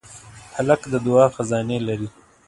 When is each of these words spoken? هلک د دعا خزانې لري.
هلک 0.55 0.81
د 0.93 0.95
دعا 1.05 1.25
خزانې 1.35 1.77
لري. 1.87 2.09